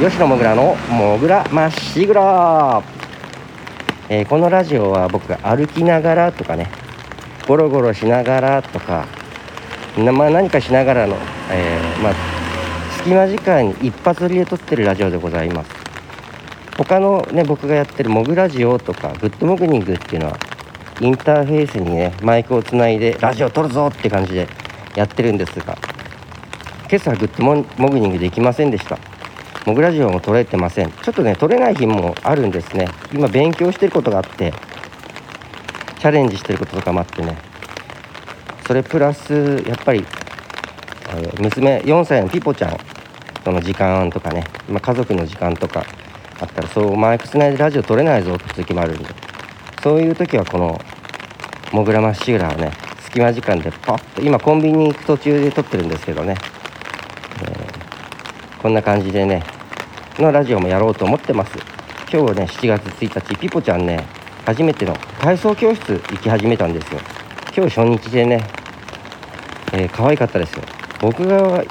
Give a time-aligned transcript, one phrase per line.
[0.00, 2.82] 吉野もぐらのもぐらまっしぐら、
[4.08, 6.68] えー、このラジオは僕が歩きながらとかね。
[7.46, 9.06] ゴロゴロしながらとか。
[9.96, 11.16] まあ、何かしながらの、
[11.50, 12.14] えー、まあ、
[12.98, 15.70] 隙間時間に一発撮りで撮ってるラジオでございます。
[16.76, 20.38] 他のね僕がやってるモグラジオとかグッドモグニングっていうのは
[21.00, 24.48] インターフェースにねマイクをつないでラジオ撮るぞって感じで
[24.96, 25.78] やってるんですが
[26.90, 29.13] 今朝グッドモグニングできませんでした。
[29.64, 30.92] モグラジオも撮れてません。
[30.92, 32.88] ちょっとね撮れない日もあるんですね。
[33.12, 34.52] 今勉強してることがあって
[35.98, 37.36] チャレンジしてることとかもあってね。
[38.66, 40.04] それプラスやっぱり
[41.38, 42.76] 娘4歳のピポちゃん
[43.42, 45.84] との時間とかね、ま、家族の時間とか
[46.40, 49.08] あったらそうマイクつないでラジオ撮れないぞって時もあるんで。
[49.84, 50.80] そういう時はこの
[51.70, 56.36] もぐらまっしぐらをね隙間時間でパッと今コンビニに行く途中で撮ってるんですけどね、
[57.42, 59.44] えー、こんな感じでね
[60.22, 61.52] のラジオもやろうと思ってます。
[62.12, 64.06] 今日ね7月1日ピポちゃんね
[64.46, 67.00] 初めての体操教室行き始めたんですよ。
[67.56, 68.46] 今日初日でね、
[69.72, 70.62] えー、可愛かったですよ。
[71.00, 71.64] 僕が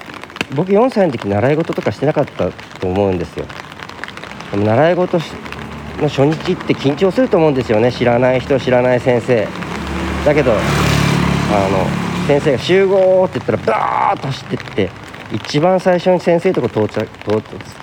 [0.55, 3.45] 僕4歳の時習い事とかしてなかったと思うんですよ。
[4.51, 5.17] でも習い事
[5.99, 7.91] の初日って緊張すると思うんですよね。
[7.91, 9.47] 知らない人知らない先生。
[10.25, 14.89] だけどあの先生が集合って言ったらバーッと走ってって
[15.33, 17.09] 一番最初に先生とこ到着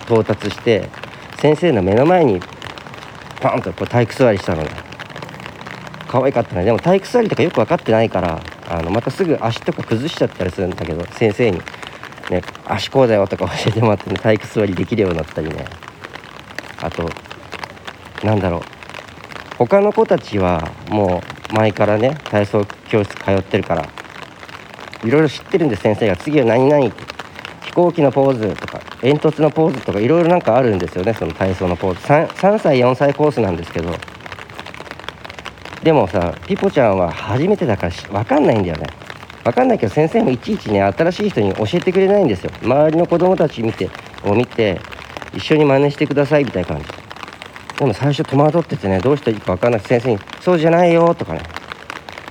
[0.06, 0.88] 到達して
[1.40, 2.40] 先生の目の前に
[3.40, 4.70] パンとこう体育座りしたのね。
[6.06, 6.64] 可愛かったね。
[6.64, 11.60] でも体育座りとかよく分かってないからあのまたすぐ足とか崩しちゃったりするんだけど先生に。
[12.30, 15.64] ね足こうだよとか教えてもらって、ね、体育座りできるようになったりね。
[16.80, 17.10] あと
[18.24, 18.60] なんだろう。
[19.58, 21.20] 他の子たちはも
[21.50, 23.88] う前からね体操教室通ってるから
[25.04, 27.09] いろいろ知ってるんで先生が次は何々って
[27.70, 32.00] 飛行機のポーズとか煙突のポーズとかいろいろなんかあるんですよねその体操のポーズ。
[32.00, 33.94] 3, 3歳4歳コースなんですけど。
[35.84, 38.88] でもさピポちゃんは初めてだから分かんないんだよね。
[39.44, 42.50] 分かんないけど先生もいちいちね新しい人に教えてくれないんですよ。
[42.60, 43.88] 周りの子供たち見て
[44.24, 44.80] を見て
[45.32, 46.86] 一緒に真似してくださいみたいな感じ。
[47.78, 51.40] でも最初戸惑っててねどうしていいか分かんなくて先生に「そうじゃないよ」とかね。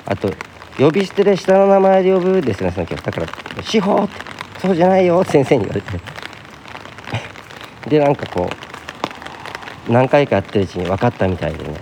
[0.06, 0.34] あと
[0.78, 3.28] 呼び捨てで下の名前で呼ぶですねその時だから
[3.64, 4.22] 「司法」って
[4.60, 6.00] 「そうじゃないよ」先生に言われて。
[7.88, 8.48] でなんかこ
[9.88, 11.80] う何回かやってるうちに分かったみたいでね。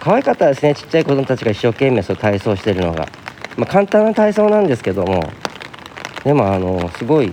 [0.00, 3.08] 可愛かったですねちっちゃい子供たちが一生懸命そう体操してるのが、
[3.56, 5.32] まあ、簡単な体操なんですけども。
[6.24, 7.32] でもあのすごい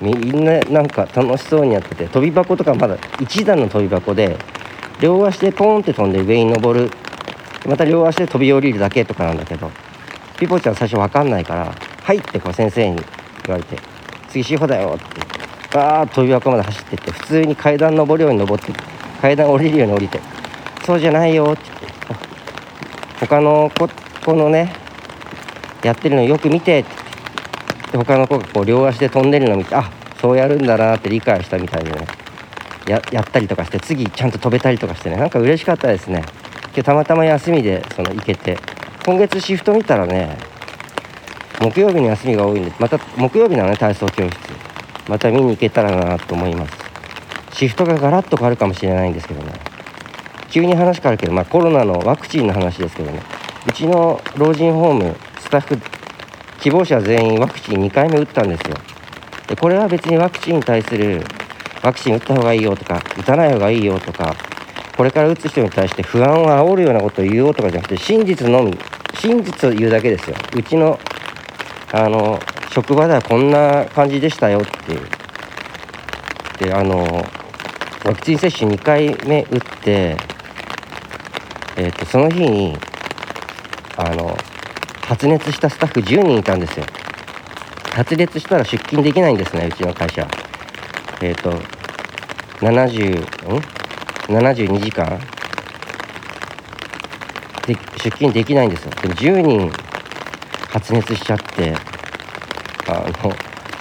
[0.00, 4.36] みんななんか楽しそうにやってて飛び箱とかまだ1段の飛び箱で
[5.00, 6.90] 両足でポンって飛んで上に登る。
[7.68, 9.70] また両足で飛び降りるだけとかなんだけど。
[10.38, 13.00] ピポちゃん最初分かんないから「はい」ってこう先生に。
[13.48, 13.76] 言われて
[14.28, 15.04] 「次志保だよ」って
[15.72, 18.72] バーッと飛び箱まで走ってって普通に階段登るように登って
[19.20, 20.20] 階段降りるように降りて
[20.84, 22.26] そうじゃないよって言って
[23.20, 23.88] 他の子
[24.24, 24.72] 子のね
[25.82, 32.06] やってるのよく見てって言って他の子がこう両足で飛んでるのを見てあそうやるんだなって理解したみたいでね
[32.86, 36.24] ややったりとかして次ちゃんと飛べたりとかしてねなんか嬉しかったですね。
[36.74, 38.58] 今日たまたま休みでその行けて
[39.04, 40.38] 今月シフト見たらね
[41.62, 44.36] 木曜日の休みが多いんでまた木曜日なのね体操教室。
[45.08, 46.76] また見に行けたらなと思います。
[47.54, 49.52] シフトがガラッと変わるかもしれないんですけどね。
[50.50, 53.20] 急に話変わるけど、まあ、コロナのワクチンの話ですけどね。
[53.66, 55.78] うちの老人ホームスタッフ
[56.60, 58.76] 希望者全員ワクチン2回目打ったんですよ。
[59.48, 61.22] でこれは別にワクチンに対する
[61.82, 64.36] ワクチン打った方がいいよとか打たない方がいいよとか
[64.96, 68.78] これから打つ人に対して不安を煽るようなことを言おうとかじゃなくて真実のみ
[69.14, 70.36] 真実を言うだけですよ。
[70.54, 70.98] うちの
[71.92, 72.40] あの
[72.72, 75.22] 職場ではこんな感じでしたよって。
[76.64, 77.04] であの
[78.04, 80.16] ワクチン接種2回目打って
[81.76, 82.76] えーと、その日に
[83.96, 84.36] あの
[85.02, 86.84] 発熱したスタッフ10人いたんですよ。
[87.92, 90.28] 発熱したら出勤できないんですねうちの会社。
[91.22, 91.52] えっ、ー、と
[92.60, 93.24] 70ん
[94.28, 95.18] ？72時間？
[97.66, 98.90] で出勤できないんですよ。
[98.90, 99.72] で10人
[100.72, 101.74] 発熱しちゃって
[102.88, 103.32] あの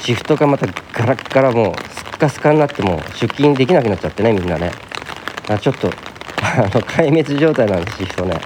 [0.01, 4.71] シフトがまたガラッガラもうスッカスカになっても出勤できなくなっちゃってねみんなね。
[5.47, 5.89] あちょっと
[6.43, 8.41] あの壊滅状態なんですシフトね。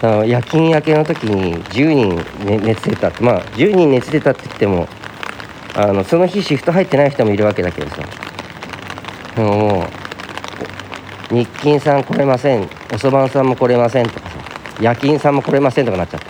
[0.00, 4.88] あの夜勤明けの時に10人、ね、熱出たってまあ10人熱出たって言っても
[5.74, 7.96] あのその日シフト入ってない人もいるわけだけどさ。
[9.36, 9.86] でも
[11.30, 14.36] う日勤さん来れませんおそばんさんも来れませんとかさ
[14.80, 16.23] 夜勤さんも来れませんとかなっちゃって。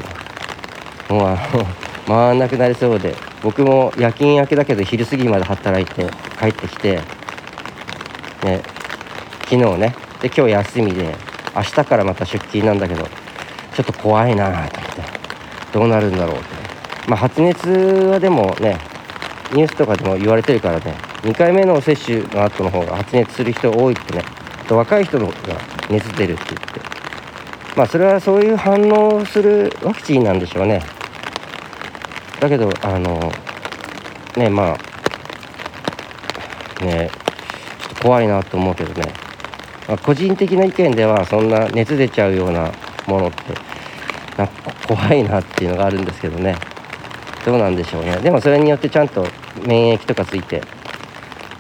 [1.09, 1.67] もうあの
[2.07, 6.07] 回んなくなりそうで僕も夜勤明けだけど昼過ぎまで働いて
[6.39, 7.01] 帰ってきて
[8.43, 8.63] ね
[9.45, 11.15] 昨日ねで今日休みで
[11.55, 13.05] 明日からまた出勤なんだけど
[13.75, 14.79] ちょっと怖いなと思って
[15.73, 16.45] どうなるんだろうって
[17.07, 18.79] まあ発熱はでもね
[19.53, 24.25] ニュースとかでも言われてるからね2回目の接種の後の方が発熱する人多いってね
[24.69, 25.27] と若い人が
[25.91, 27.04] 熱出るって言って。
[27.77, 30.83] まあそれはそういう反応するワクチンなんでしょうね。
[32.41, 33.33] だけどあの
[34.37, 34.77] ねま
[36.81, 37.11] あね
[37.81, 39.13] ちょっと怖いなと思うけどね、
[39.89, 42.71] まあ、個人的な意見ではそんな熱出ちゃうような
[43.07, 43.39] ものって
[44.37, 44.47] な
[44.87, 46.57] 怖いなっていうのがあるんですけどね。
[47.45, 48.17] どうなんでしょうね。
[48.19, 49.27] でもそれによってちゃんと
[49.67, 50.63] 免疫とかついて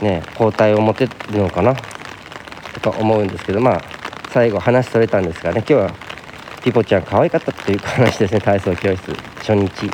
[0.00, 1.74] ね抗体を持てるのかな
[2.72, 3.82] とか思うんですけどまあ
[4.30, 5.58] 最後話それたんですがね。
[5.58, 6.03] 今日は
[6.64, 9.12] ピポちゃん可愛かったっていう話ですね体操教室。
[9.46, 9.90] 初日。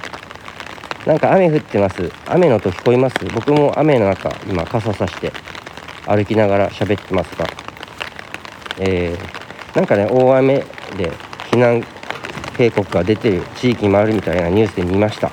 [1.04, 2.12] なんか雨降ってます。
[2.26, 3.16] 雨の音聞こえます？
[3.34, 5.32] 僕も雨の中今傘さして
[6.06, 7.44] 歩きながら喋ってますが。
[8.78, 10.58] えー、なんかね大雨
[10.96, 11.10] で
[11.50, 11.84] 避難
[12.56, 15.32] 警告が出てる地域もあるみたいなニュースで見ました、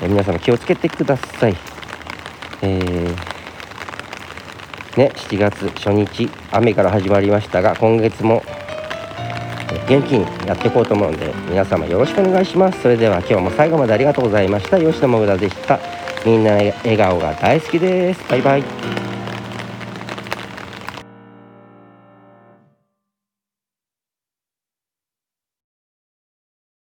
[0.00, 1.56] えー、皆様気をつけてください。
[2.62, 3.16] えー、
[4.96, 8.42] ね7月初日雨から始まりましたが今月も
[9.90, 12.80] 元気にやっていこうと思うんで皆様よろしくお願いします。
[12.80, 14.78] それでは今日も最後までありがとうございました。
[14.78, 15.80] 吉野もぐらでした。
[16.24, 18.20] みんな笑顔が大好きです。
[18.30, 19.09] バイバイ。